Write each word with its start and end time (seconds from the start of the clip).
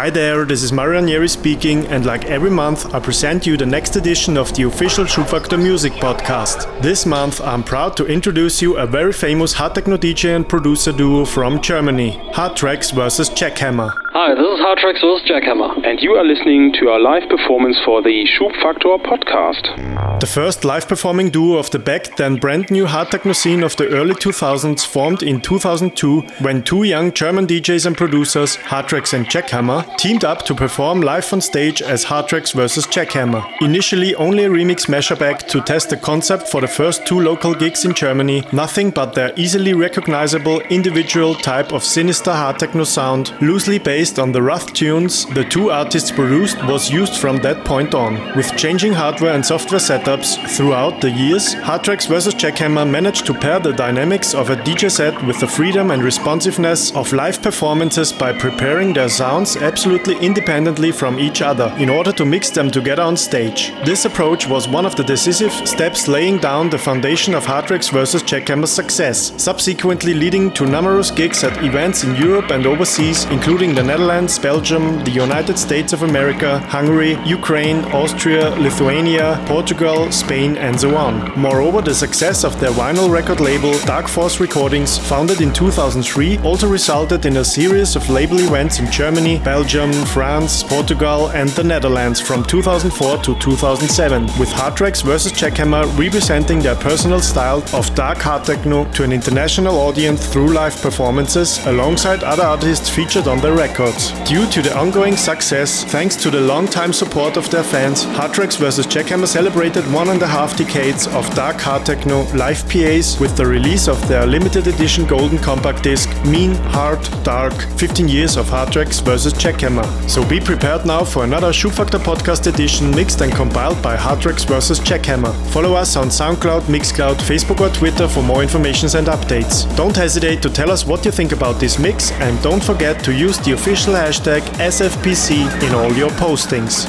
Hi 0.00 0.08
there, 0.08 0.46
this 0.46 0.62
is 0.62 0.72
Mario 0.72 0.98
Ranieri 0.98 1.28
speaking, 1.28 1.86
and 1.88 2.06
like 2.06 2.24
every 2.24 2.48
month, 2.48 2.94
I 2.94 3.00
present 3.00 3.46
you 3.46 3.58
the 3.58 3.66
next 3.66 3.96
edition 3.96 4.38
of 4.38 4.50
the 4.54 4.62
official 4.62 5.04
Schubfaktor 5.04 5.62
Music 5.62 5.92
Podcast. 5.92 6.80
This 6.80 7.04
month, 7.04 7.42
I'm 7.42 7.62
proud 7.62 7.98
to 7.98 8.06
introduce 8.06 8.62
you 8.62 8.78
a 8.78 8.86
very 8.86 9.12
famous 9.12 9.52
hard 9.52 9.74
techno 9.74 9.98
DJ 9.98 10.34
and 10.34 10.48
producer 10.48 10.92
duo 10.92 11.26
from 11.26 11.60
Germany, 11.60 12.12
Hardtrax 12.32 12.94
vs 12.94 13.28
Jackhamma. 13.28 14.09
Hi, 14.12 14.34
this 14.34 14.42
is 14.42 14.58
Hardtrax 14.58 15.00
vs 15.02 15.30
Jackhamma, 15.30 15.86
and 15.86 16.00
you 16.00 16.14
are 16.14 16.24
listening 16.24 16.72
to 16.80 16.88
our 16.88 16.98
live 16.98 17.28
performance 17.28 17.78
for 17.84 18.02
the 18.02 18.26
Schubfaktor 18.26 18.98
podcast. 19.06 20.18
The 20.18 20.26
first 20.26 20.64
live 20.64 20.88
performing 20.88 21.30
duo 21.30 21.58
of 21.58 21.70
the 21.70 21.78
back 21.78 22.16
then 22.16 22.34
brand 22.34 22.72
new 22.72 22.86
hard 22.86 23.12
techno 23.12 23.32
scene 23.32 23.62
of 23.62 23.76
the 23.76 23.88
early 23.90 24.14
2000s 24.14 24.84
formed 24.84 25.22
in 25.22 25.40
2002 25.40 26.22
when 26.40 26.64
two 26.64 26.82
young 26.82 27.12
German 27.12 27.46
DJs 27.46 27.86
and 27.86 27.96
producers, 27.96 28.56
Hardtrax 28.56 29.14
and 29.14 29.26
Jackhamma, 29.26 29.96
teamed 29.96 30.24
up 30.24 30.44
to 30.46 30.56
perform 30.56 31.02
live 31.02 31.32
on 31.32 31.40
stage 31.40 31.80
as 31.80 32.04
Hardtrax 32.04 32.52
vs 32.52 32.88
Jackhamma. 32.88 33.62
Initially 33.62 34.16
only 34.16 34.42
a 34.42 34.50
remix 34.50 34.88
mashup 34.88 35.20
act 35.20 35.48
to 35.50 35.60
test 35.60 35.88
the 35.88 35.96
concept 35.96 36.48
for 36.48 36.60
the 36.60 36.66
first 36.66 37.06
two 37.06 37.20
local 37.20 37.54
gigs 37.54 37.84
in 37.84 37.94
Germany, 37.94 38.42
nothing 38.52 38.90
but 38.90 39.14
their 39.14 39.32
easily 39.36 39.72
recognizable 39.72 40.60
individual 40.62 41.36
type 41.36 41.72
of 41.72 41.84
sinister 41.84 42.32
hard 42.32 42.58
techno 42.58 42.82
sound, 42.82 43.32
loosely 43.40 43.78
based 43.78 43.99
on 44.00 44.32
the 44.32 44.42
rough 44.42 44.72
tunes 44.72 45.26
the 45.34 45.44
two 45.44 45.70
artists 45.70 46.10
produced 46.10 46.56
was 46.64 46.90
used 46.90 47.18
from 47.18 47.36
that 47.36 47.66
point 47.66 47.94
on. 47.94 48.34
With 48.34 48.56
changing 48.56 48.94
hardware 48.94 49.34
and 49.34 49.44
software 49.44 49.78
setups 49.78 50.38
throughout 50.56 51.02
the 51.02 51.10
years, 51.10 51.54
Hardtrax 51.56 52.08
vs 52.08 52.34
Jackhamma 52.34 52.88
managed 52.88 53.26
to 53.26 53.34
pair 53.34 53.60
the 53.60 53.74
dynamics 53.74 54.34
of 54.34 54.48
a 54.48 54.56
DJ 54.56 54.90
set 54.90 55.22
with 55.26 55.38
the 55.38 55.46
freedom 55.46 55.90
and 55.90 56.02
responsiveness 56.02 56.96
of 56.96 57.12
live 57.12 57.42
performances 57.42 58.10
by 58.10 58.32
preparing 58.32 58.94
their 58.94 59.10
sounds 59.10 59.58
absolutely 59.58 60.16
independently 60.16 60.92
from 60.92 61.18
each 61.18 61.42
other 61.42 61.74
in 61.78 61.90
order 61.90 62.10
to 62.12 62.24
mix 62.24 62.48
them 62.48 62.70
together 62.70 63.02
on 63.02 63.18
stage. 63.18 63.70
This 63.84 64.06
approach 64.06 64.48
was 64.48 64.66
one 64.66 64.86
of 64.86 64.96
the 64.96 65.04
decisive 65.04 65.52
steps 65.68 66.08
laying 66.08 66.38
down 66.38 66.70
the 66.70 66.78
foundation 66.78 67.34
of 67.34 67.44
Hardtrax 67.44 67.92
vs 67.92 68.22
Jackhamma's 68.22 68.72
success, 68.72 69.34
subsequently 69.36 70.14
leading 70.14 70.50
to 70.52 70.64
numerous 70.64 71.10
gigs 71.10 71.44
at 71.44 71.62
events 71.62 72.02
in 72.02 72.16
Europe 72.16 72.50
and 72.50 72.64
overseas, 72.64 73.26
including 73.26 73.74
the 73.74 73.89
Netherlands, 73.90 74.38
Belgium, 74.38 75.02
the 75.02 75.10
United 75.10 75.58
States 75.58 75.92
of 75.92 76.04
America, 76.04 76.60
Hungary, 76.76 77.18
Ukraine, 77.24 77.78
Austria, 77.86 78.50
Lithuania, 78.50 79.42
Portugal, 79.46 80.12
Spain, 80.12 80.56
and 80.58 80.78
so 80.78 80.96
on. 80.96 81.14
Moreover, 81.36 81.82
the 81.82 81.92
success 81.92 82.44
of 82.44 82.60
their 82.60 82.70
vinyl 82.70 83.10
record 83.10 83.40
label 83.40 83.72
Dark 83.80 84.06
Force 84.06 84.38
Recordings, 84.38 84.96
founded 84.96 85.40
in 85.40 85.52
2003, 85.52 86.38
also 86.38 86.68
resulted 86.68 87.26
in 87.26 87.38
a 87.38 87.44
series 87.44 87.96
of 87.96 88.08
label 88.08 88.38
events 88.38 88.78
in 88.78 88.88
Germany, 88.92 89.40
Belgium, 89.40 89.92
France, 90.14 90.62
Portugal, 90.62 91.30
and 91.30 91.48
the 91.48 91.64
Netherlands 91.64 92.20
from 92.20 92.44
2004 92.44 93.16
to 93.24 93.34
2007, 93.40 94.22
with 94.38 94.50
Hardtrax 94.50 95.02
vs 95.02 95.32
Jackhamma 95.32 95.82
representing 95.98 96.60
their 96.60 96.76
personal 96.76 97.18
style 97.18 97.64
of 97.74 97.92
dark 97.96 98.18
hard 98.18 98.44
techno 98.44 98.84
to 98.92 99.02
an 99.02 99.12
international 99.12 99.74
audience 99.78 100.24
through 100.32 100.52
live 100.52 100.80
performances 100.80 101.58
alongside 101.66 102.22
other 102.22 102.44
artists 102.44 102.88
featured 102.88 103.26
on 103.26 103.40
their 103.40 103.54
records. 103.80 104.12
Due 104.28 104.46
to 104.50 104.62
the 104.62 104.76
ongoing 104.76 105.16
success, 105.16 105.84
thanks 105.84 106.16
to 106.16 106.30
the 106.30 106.40
long-time 106.40 106.92
support 106.92 107.36
of 107.36 107.50
their 107.50 107.62
fans, 107.62 108.04
Hardtrax 108.04 108.58
vs 108.58 108.86
Jackhamma 108.86 109.26
celebrated 109.26 109.84
one 109.92 110.08
and 110.08 110.22
a 110.22 110.26
half 110.26 110.56
decades 110.56 111.06
of 111.08 111.34
dark 111.34 111.56
hard 111.60 111.84
techno 111.86 112.22
live 112.34 112.62
PAs 112.68 113.18
with 113.20 113.36
the 113.36 113.46
release 113.46 113.88
of 113.88 113.98
their 114.08 114.26
limited 114.26 114.66
edition 114.66 115.06
golden 115.06 115.38
compact 115.38 115.82
disc 115.82 116.08
Mean, 116.24 116.54
Hard, 116.76 117.00
Dark 117.24 117.54
15 117.78 118.08
Years 118.08 118.36
of 118.36 118.46
Hardtrax 118.46 119.02
vs 119.02 119.32
Jackhamma. 119.34 119.84
So 120.08 120.28
be 120.28 120.40
prepared 120.40 120.86
now 120.86 121.04
for 121.04 121.24
another 121.24 121.52
Schubfaktor 121.52 121.98
podcast 121.98 122.46
edition 122.46 122.90
mixed 122.94 123.20
and 123.20 123.32
compiled 123.32 123.82
by 123.82 123.96
Hardtrax 123.96 124.46
vs 124.46 124.80
Jackhamma. 124.80 125.32
Follow 125.52 125.74
us 125.74 125.96
on 125.96 126.08
SoundCloud, 126.08 126.62
Mixcloud, 126.62 127.16
Facebook 127.16 127.60
or 127.60 127.72
Twitter 127.74 128.08
for 128.08 128.22
more 128.22 128.42
information 128.42 128.88
and 128.96 129.06
updates. 129.06 129.64
Don't 129.76 129.96
hesitate 129.96 130.42
to 130.42 130.50
tell 130.50 130.70
us 130.70 130.86
what 130.86 131.04
you 131.04 131.10
think 131.10 131.32
about 131.32 131.60
this 131.60 131.78
mix 131.78 132.12
and 132.12 132.40
don't 132.42 132.62
forget 132.62 133.04
to 133.04 133.12
use 133.12 133.38
the 133.38 133.52
official 133.52 133.69
hashtag 133.70 134.40
SFPC 134.58 135.46
in 135.62 135.74
all 135.74 135.92
your 135.92 136.10
postings. 136.10 136.88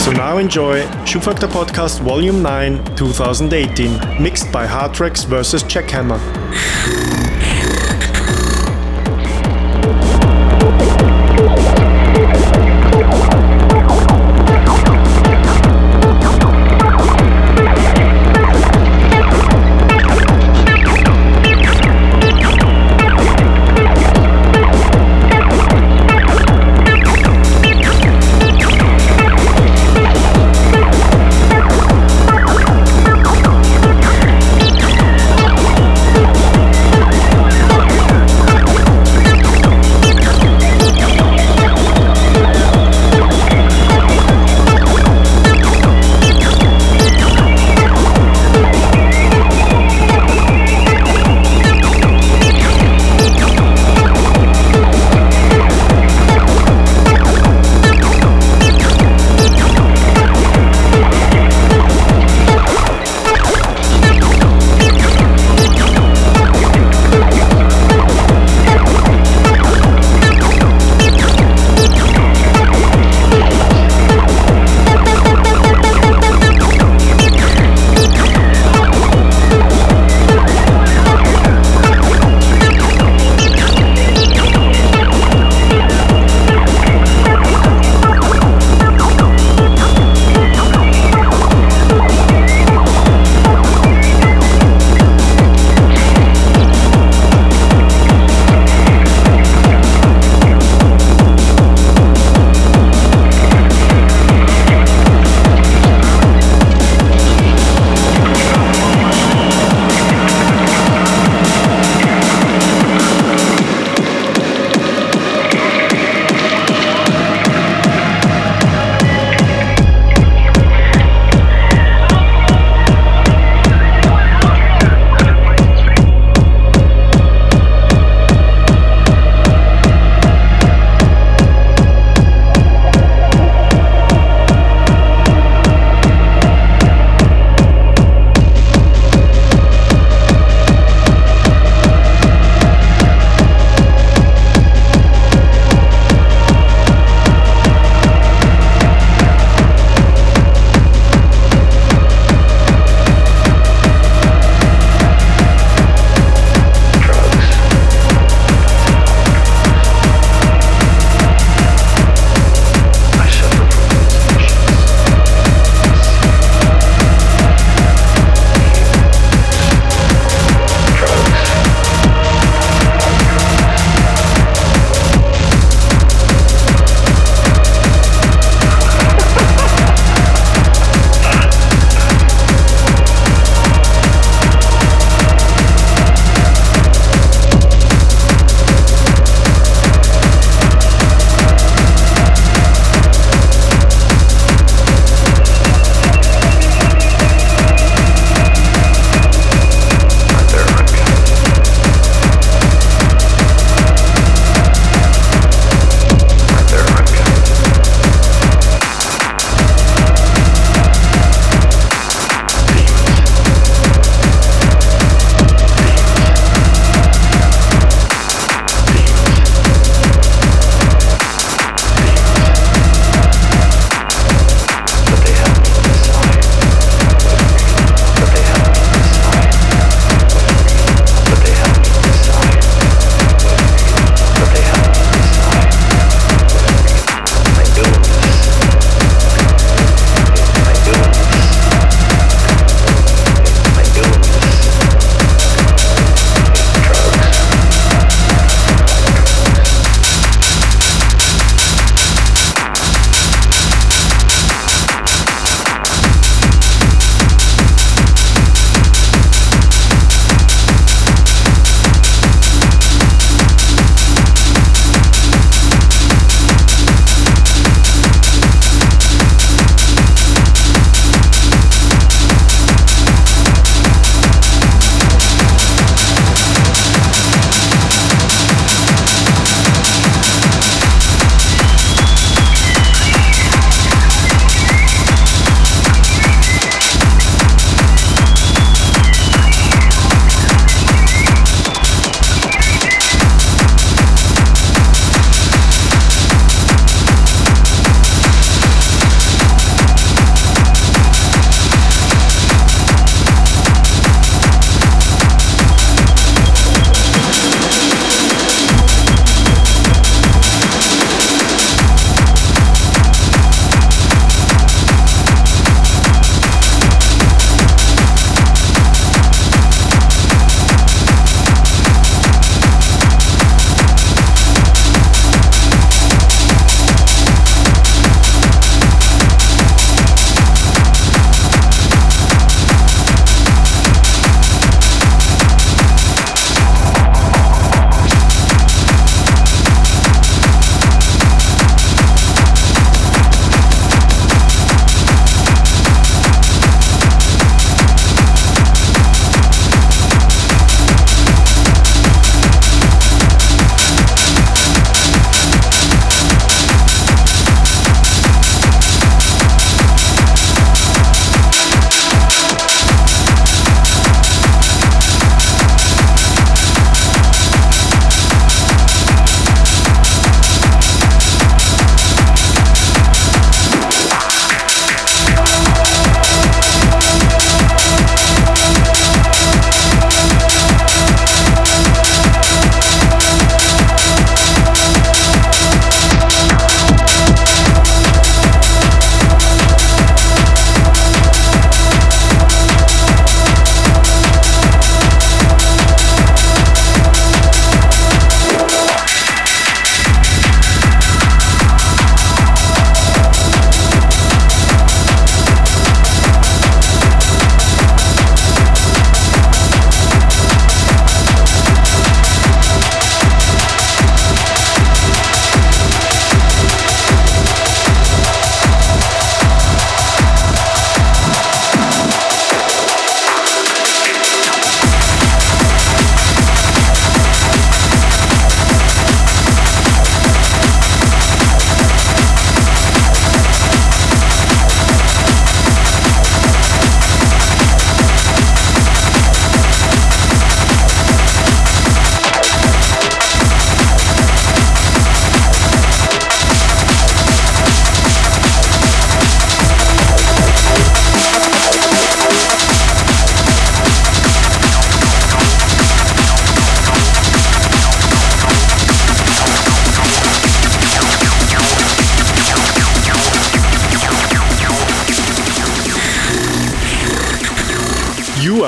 So 0.00 0.10
now 0.10 0.38
enjoy 0.38 0.82
Schubfaktor 1.06 1.48
Podcast 1.48 2.00
Volume 2.00 2.42
9 2.42 2.96
2018, 2.96 4.20
mixed 4.22 4.50
by 4.50 4.66
Hardtrax 4.66 5.26
vs 5.26 5.62
Jackhamma. 5.62 7.23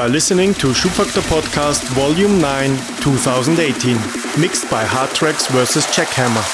Are 0.06 0.08
listening 0.08 0.54
to 0.62 0.68
Schubfaktor 0.68 1.20
Podcast 1.22 1.82
Volume 1.96 2.40
9 2.40 2.76
2018, 3.00 3.96
mixed 4.40 4.70
by 4.70 4.84
Hardtrax 4.84 5.50
vs. 5.50 5.84
Jackhamma. 5.86 6.44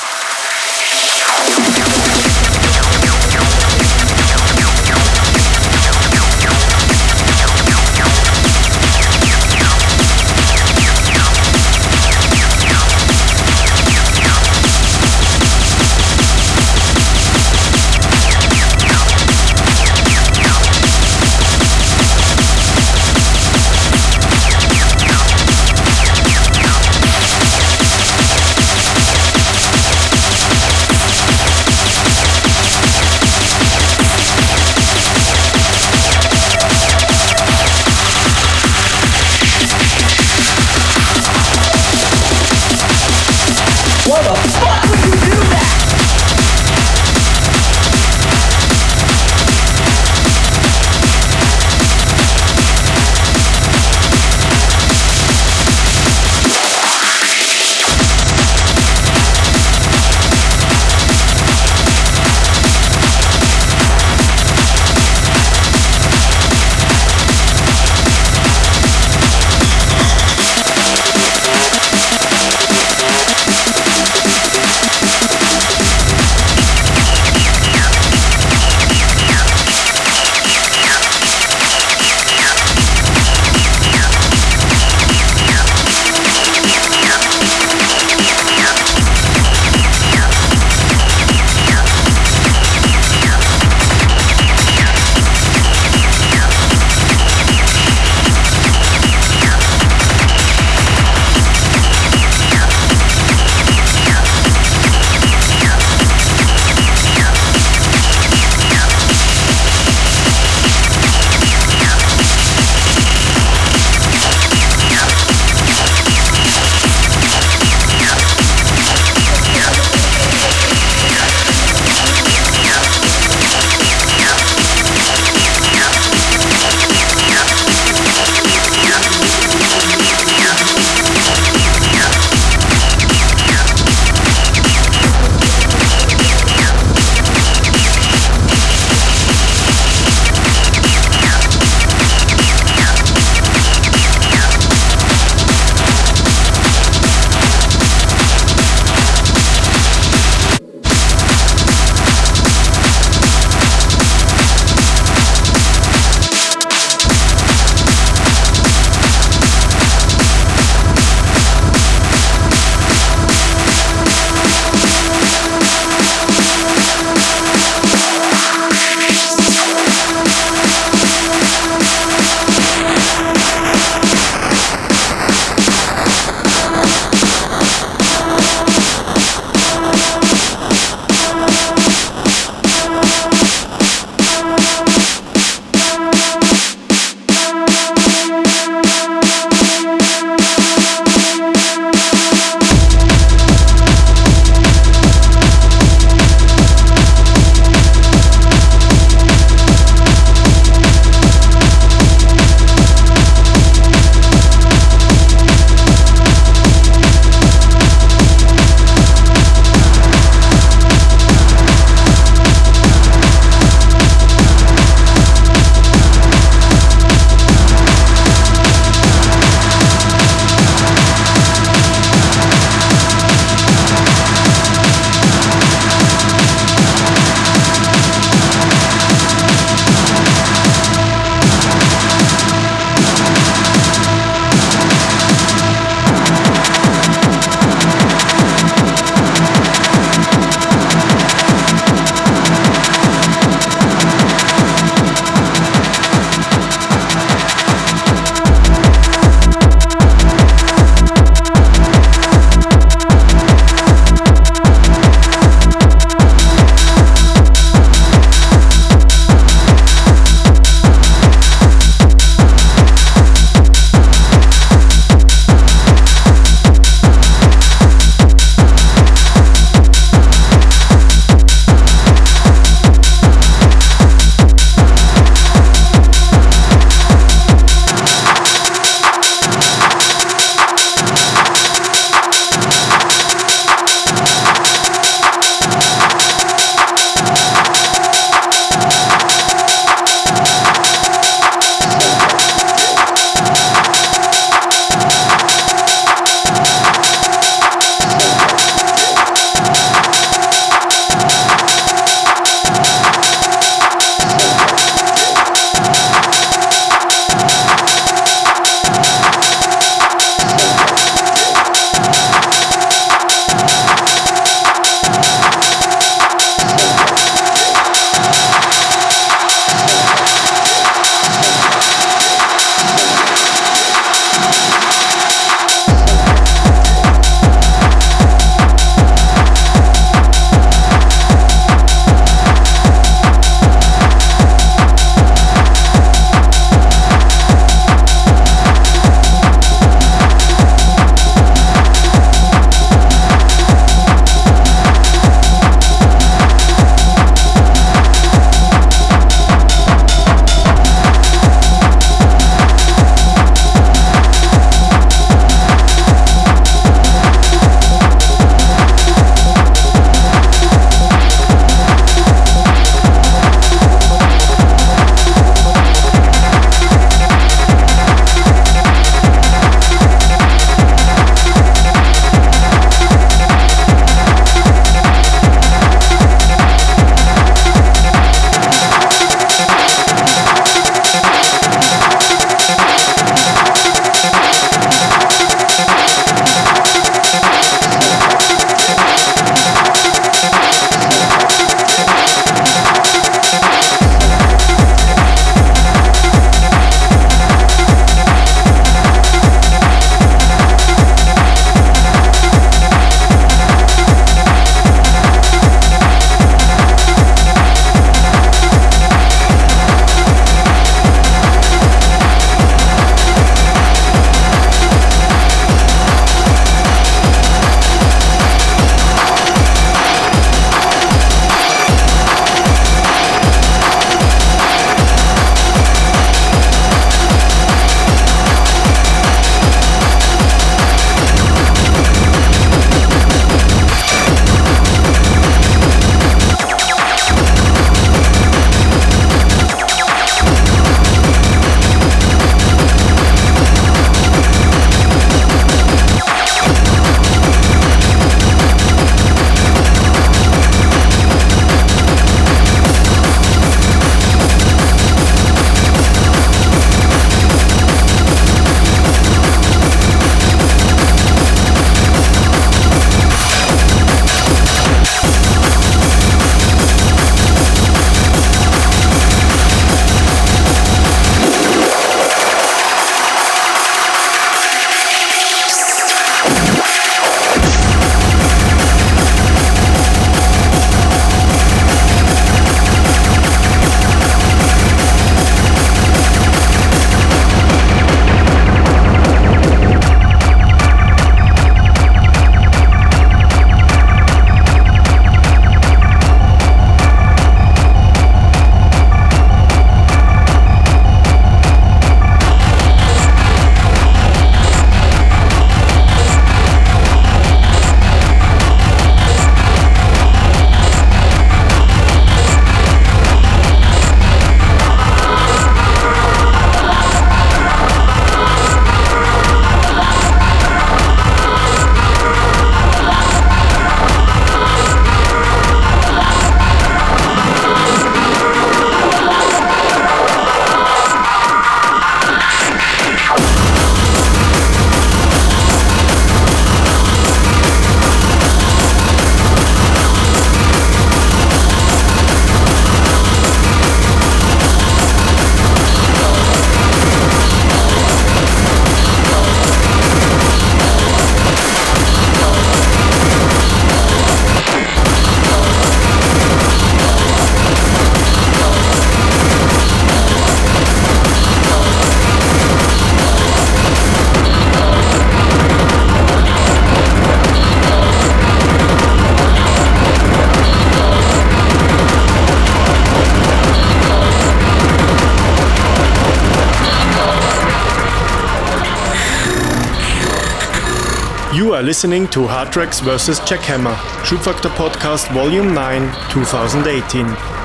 Are 581.82 581.84
listening 581.84 582.28
to 582.28 582.42
Hardtrax 582.47 583.02
vs. 583.02 583.40
Jackhamma, 583.40 583.97
Schubfaktor 584.23 584.71
Podcast 584.76 585.34
Volume 585.34 585.75
9, 585.75 586.30
2018. 586.30 587.62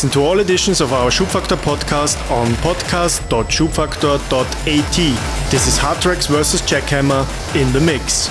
Listen 0.00 0.18
to 0.18 0.26
all 0.26 0.40
editions 0.40 0.80
of 0.80 0.94
our 0.94 1.10
Schubfaktor 1.10 1.58
podcast 1.58 2.16
on 2.30 2.46
podcast.schubfaktor.at. 2.64 5.50
This 5.50 5.66
is 5.66 5.76
Hardtrax 5.76 6.26
vs. 6.26 6.62
Jackhamma 6.62 7.26
in 7.54 7.70
the 7.74 7.80
mix. 7.80 8.30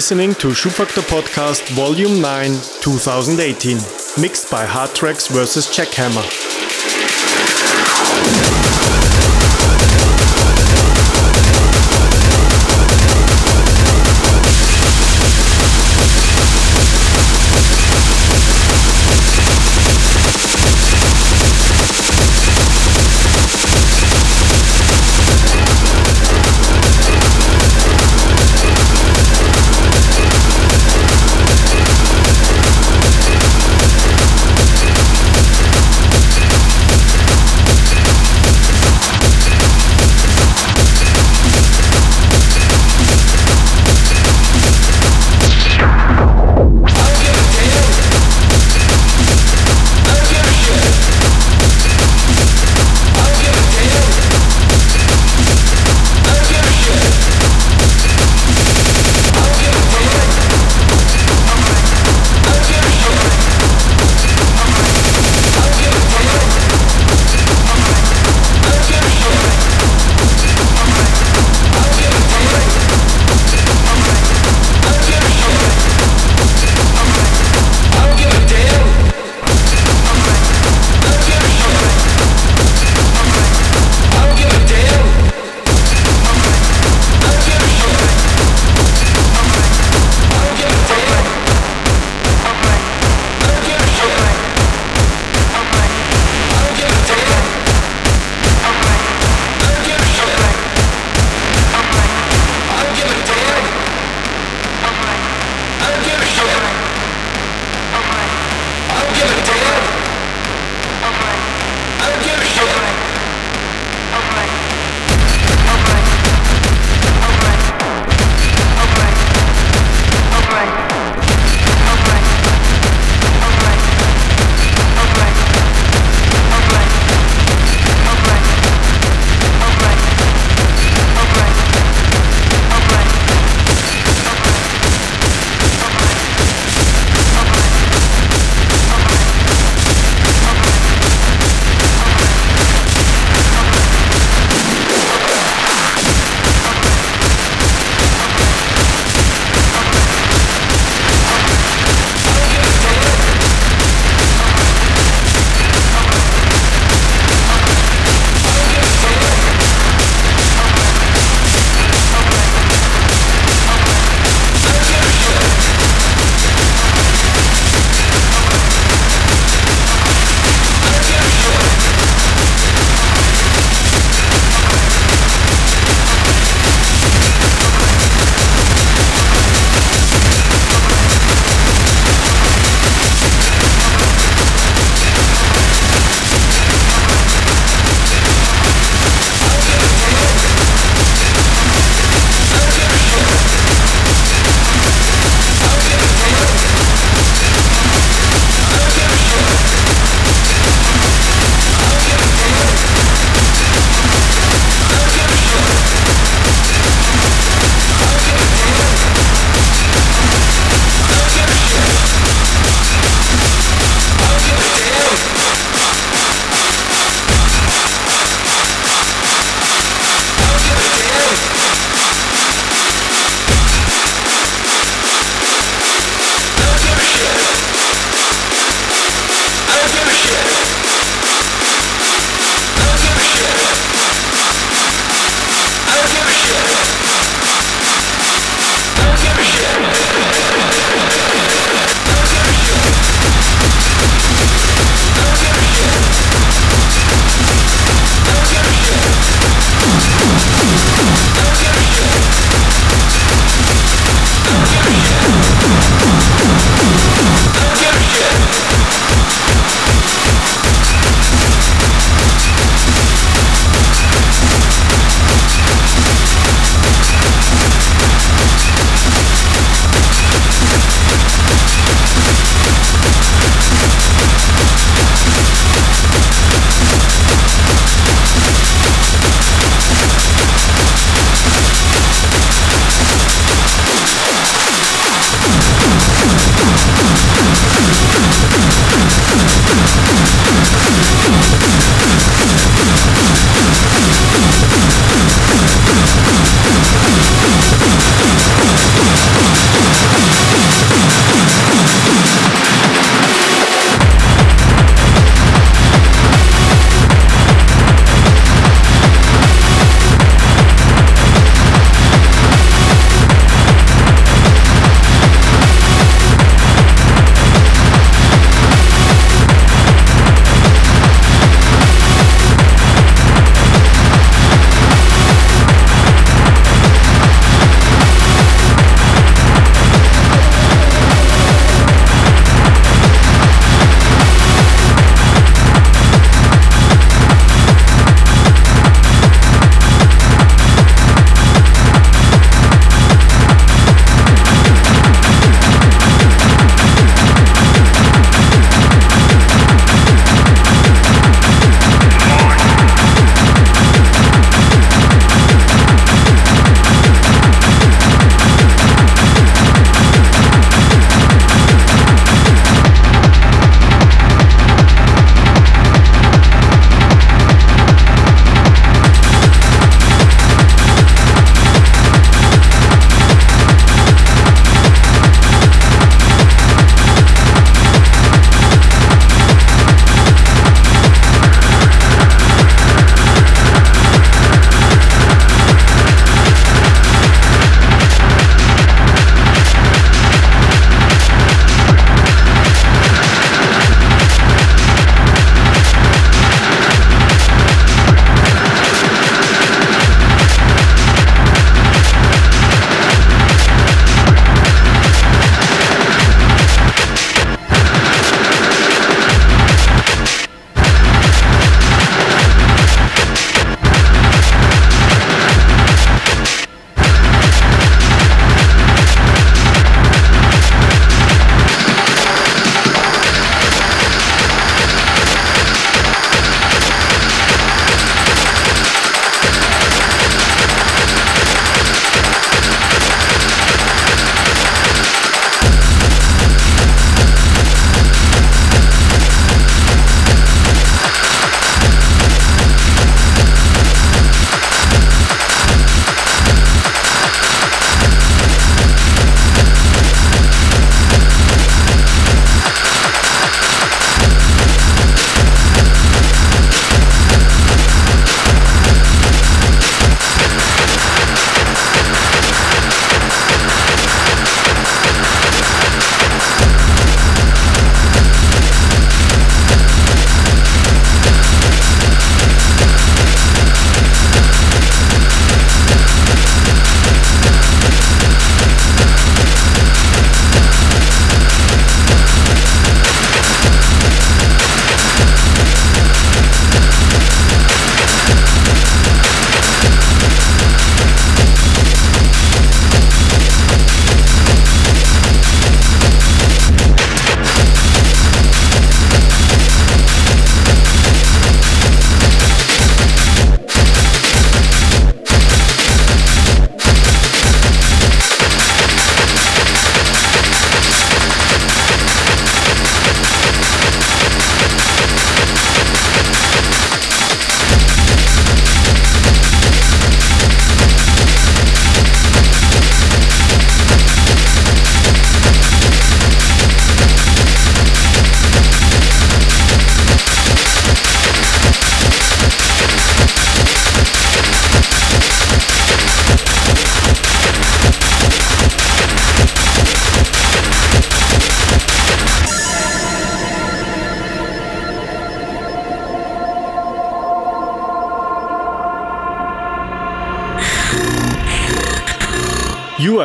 Listening 0.00 0.34
to 0.36 0.48
Schubfaktor 0.54 1.02
Podcast 1.02 1.68
Volume 1.74 2.22
9 2.22 2.52
2018, 2.80 3.76
mixed 4.18 4.50
by 4.50 4.64
Hardtrax 4.64 5.30
vs. 5.30 5.66
Jackhamma. 5.66 6.49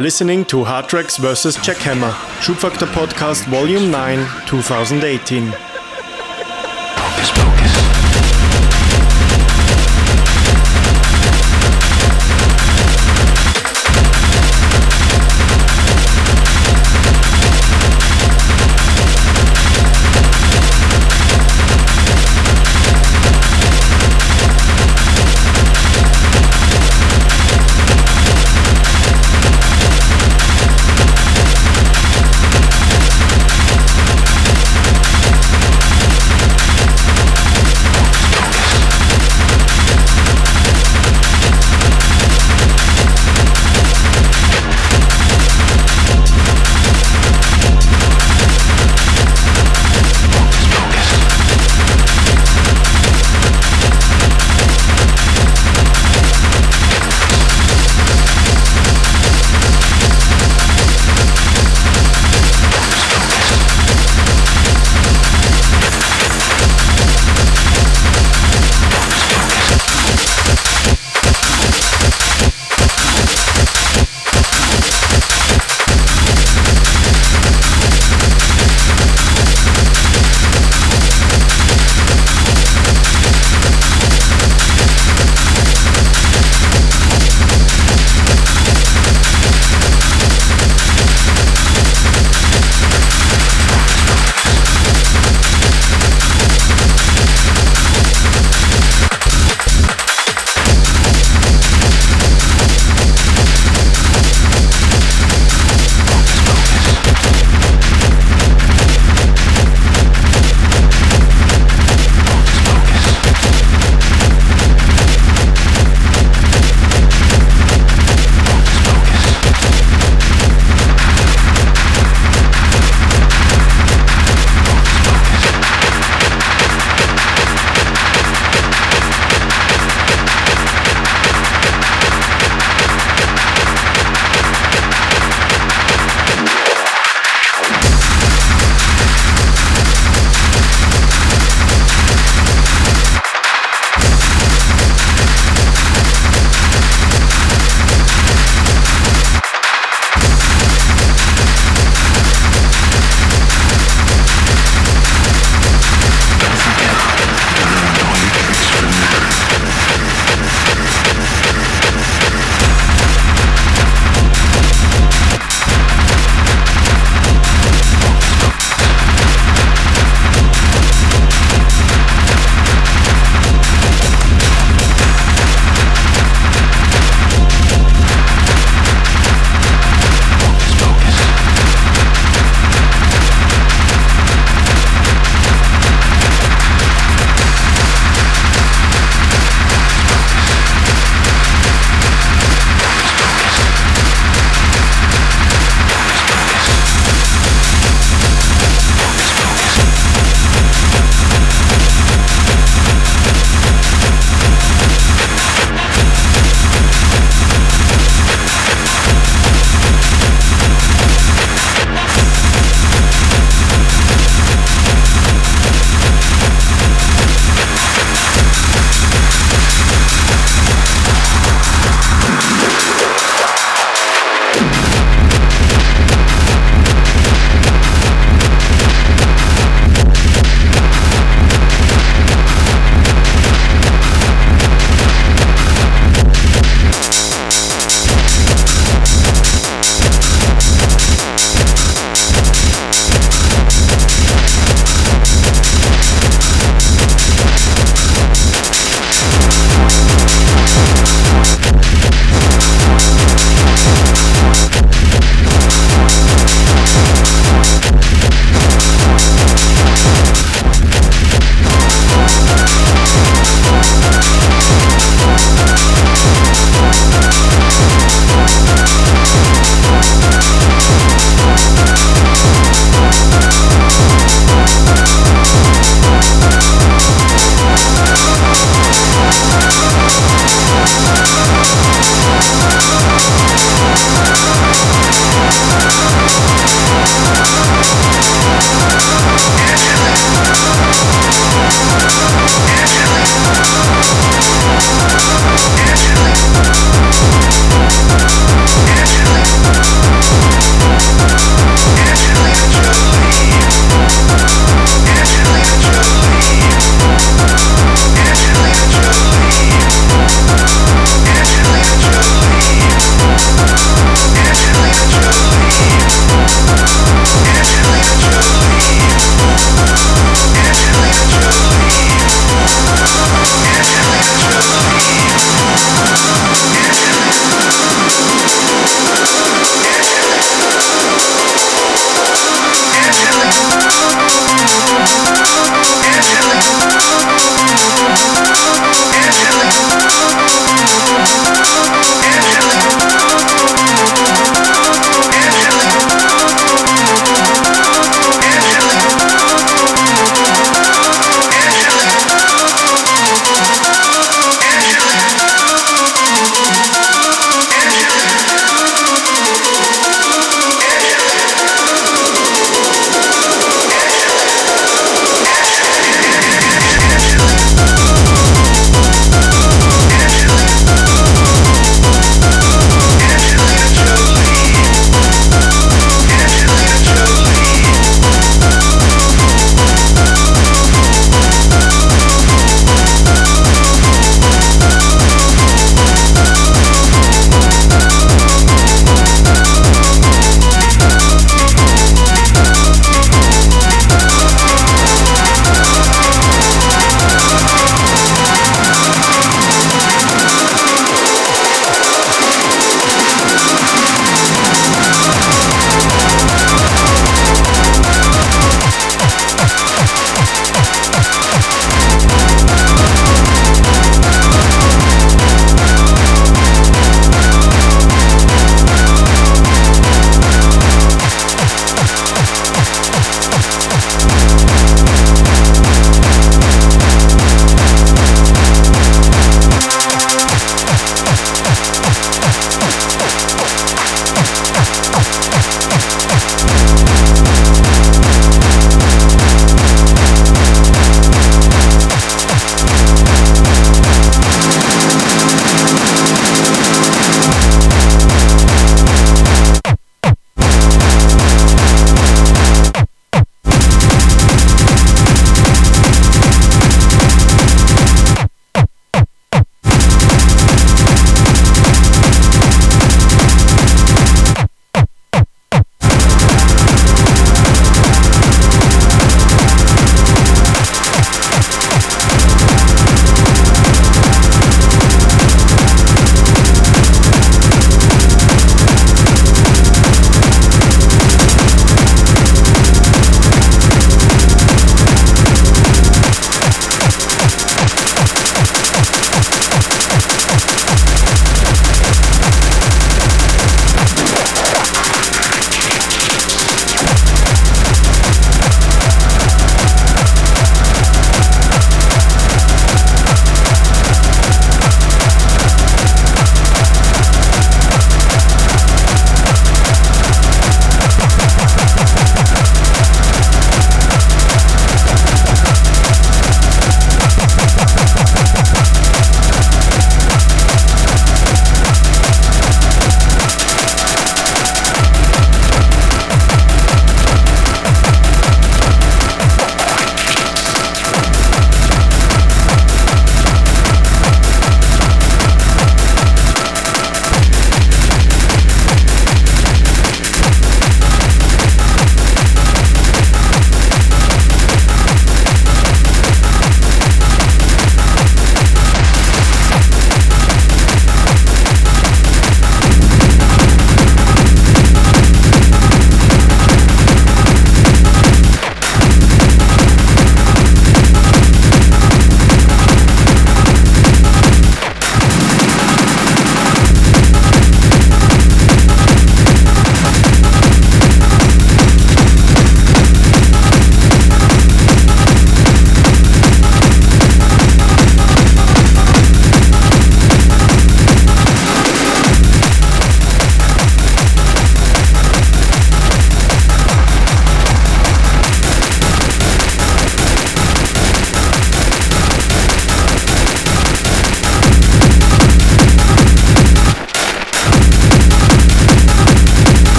Are 0.00 0.02
listening 0.02 0.46
to 0.46 0.64
Hardtrax 0.64 1.18
vs. 1.18 1.58
Jackhamma, 1.58 2.12
Schubfaktor 2.40 2.86
Podcast 2.86 3.44
Volume 3.48 3.90
9, 3.90 4.46
2018. 4.46 5.69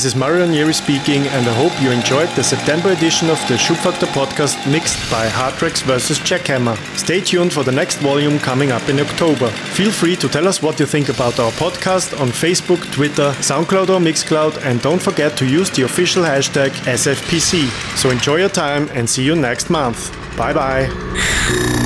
This 0.00 0.14
is 0.14 0.16
Mario 0.16 0.46
Ranieri 0.46 0.72
speaking, 0.72 1.26
and 1.26 1.46
I 1.46 1.52
hope 1.52 1.78
you 1.82 1.90
enjoyed 1.90 2.30
the 2.30 2.42
September 2.42 2.90
edition 2.90 3.28
of 3.28 3.38
the 3.48 3.56
Schubfaktor 3.56 4.06
podcast 4.14 4.56
mixed 4.72 4.98
by 5.10 5.28
Hardtrax 5.28 5.82
vs. 5.82 6.18
Jackhamma. 6.20 6.74
Stay 6.96 7.20
tuned 7.20 7.52
for 7.52 7.64
the 7.64 7.72
next 7.72 7.98
volume 7.98 8.38
coming 8.38 8.72
up 8.72 8.88
in 8.88 8.98
October. 8.98 9.50
Feel 9.76 9.90
free 9.90 10.16
to 10.16 10.26
tell 10.26 10.48
us 10.48 10.62
what 10.62 10.80
you 10.80 10.86
think 10.86 11.10
about 11.10 11.38
our 11.38 11.52
podcast 11.52 12.18
on 12.18 12.28
Facebook, 12.28 12.80
Twitter, 12.94 13.32
SoundCloud 13.42 13.90
or 13.90 14.00
Mixcloud, 14.00 14.64
and 14.64 14.80
don't 14.80 15.02
forget 15.02 15.36
to 15.36 15.44
use 15.44 15.68
the 15.68 15.82
official 15.82 16.24
hashtag 16.24 16.70
SFPC. 16.86 17.68
So 17.98 18.08
enjoy 18.08 18.36
your 18.36 18.48
time 18.48 18.88
and 18.94 19.06
see 19.06 19.22
you 19.22 19.36
next 19.36 19.68
month. 19.68 20.16
Bye 20.34 20.54
bye. 20.54 21.79